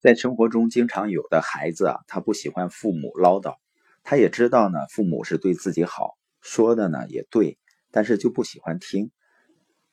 [0.00, 3.56] 在生活中经常有的孩子啊，他不喜欢父母唠叨，
[4.02, 7.58] 他也知道呢，父母是对自己好，说的呢也对，
[7.90, 9.10] 但是就不喜欢听。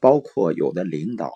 [0.00, 1.34] 包括有的领导，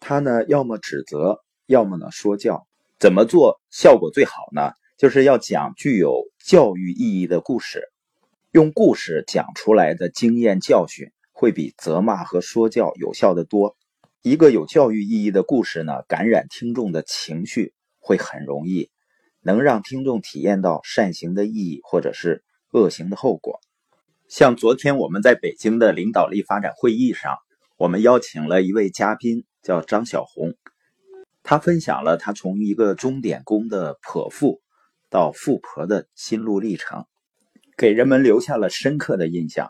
[0.00, 2.66] 他呢要么指责，要么呢说教。
[2.98, 4.72] 怎么做效果最好呢？
[4.96, 7.82] 就是要讲具有教育意义的故事，
[8.50, 13.76] 用故事讲出来的经验教训，会比责骂和说教有效的多。
[14.26, 18.88] 一个有教育意义的故事呢，感染听众的情绪会很容易，
[19.42, 23.60] 能让听众体验到善行的意义，或者是恶行的后果。
[24.26, 27.36] 像昨天我们在北京的领导力发展会议上，
[27.76, 30.54] 我们邀请了一位嘉宾，叫张小红，
[31.42, 34.62] 他分享了他从一个钟点工的泼妇
[35.10, 37.04] 到富婆的心路历程，
[37.76, 39.68] 给人们留下了深刻的印象，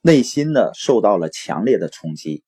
[0.00, 2.44] 内心呢受到了强烈的冲击。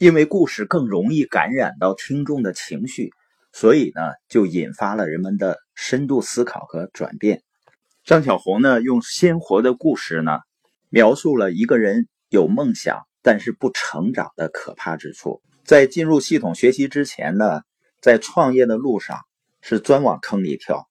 [0.00, 3.10] 因为故事更容易感染到听众的情绪，
[3.52, 4.00] 所以呢，
[4.30, 7.42] 就引发了人们的深度思考和转变。
[8.02, 10.38] 张小红呢，用鲜活的故事呢，
[10.88, 15.42] 描述了一个人有梦想但是不成长的可怕之处。
[15.66, 17.60] 在进入系统学习之前呢，
[18.00, 19.18] 在创业的路上
[19.60, 20.88] 是钻往坑里跳，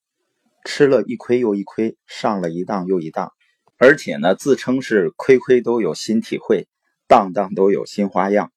[0.65, 3.33] 吃了一亏又一亏，上了一当又一当，
[3.79, 6.67] 而且呢，自称是亏亏都有新体会，
[7.07, 8.51] 当当都有新花样。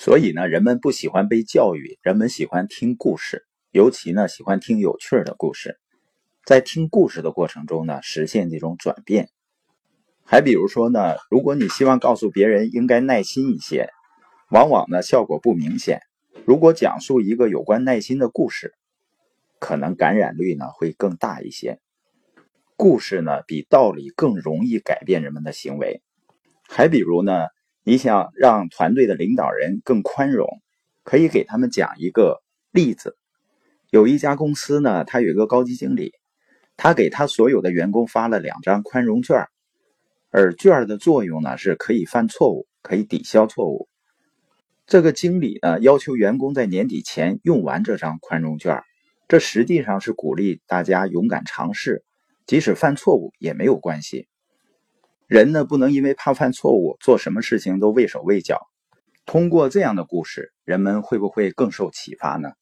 [0.00, 5.80] 所以呢，人们不喜欢被教育，人们喜欢听故事，尤其呢喜欢听有趣的故事。
[6.44, 9.28] 在听故事的过程中呢，实现这种转变。
[10.22, 13.90] 还比如说呢，如果你希望告诉别人应该耐心一些，
[14.52, 16.00] 往往呢效果不明显。
[16.46, 18.74] 如果讲述一个有关耐心的故事，
[19.58, 21.80] 可能感染率呢会更大一些。
[22.76, 26.02] 故事呢比道理更容易改变人们的行为。
[26.68, 27.48] 还比如呢。
[27.88, 30.46] 你想让团队的领导人更宽容，
[31.04, 33.16] 可以给他们讲一个例子。
[33.88, 36.12] 有一家公司呢，他有一个高级经理，
[36.76, 39.46] 他给他所有的员工发了两张宽容券，
[40.28, 43.88] 而券的作用呢是可以犯错误，可以抵消错误。
[44.86, 48.82] 这个经理呢要求员工在年底前用完这张宽容券，
[49.28, 52.04] 这实际上是鼓励大家勇敢尝试，
[52.44, 54.28] 即使犯错误也没有关系。
[55.28, 58.62] 人呢，不能因为怕犯错误，做什么事情都畏手畏脚。
[59.26, 62.52] 通过这样的故事，人们会不会更受启发呢？